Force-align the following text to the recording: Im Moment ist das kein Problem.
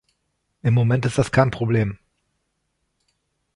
Im 0.63 0.73
Moment 0.73 1.05
ist 1.05 1.19
das 1.19 1.31
kein 1.31 1.51
Problem. 1.51 1.99